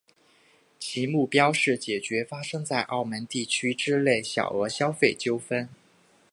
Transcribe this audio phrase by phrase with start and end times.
[0.79, 3.67] 其目标是解决发生在澳门地区
[3.99, 5.69] 内之小额消费纠纷。